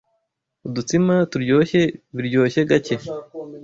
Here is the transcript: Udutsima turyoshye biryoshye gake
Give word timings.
Udutsima 0.67 1.15
turyoshye 1.31 1.81
biryoshye 2.15 2.61
gake 2.69 2.95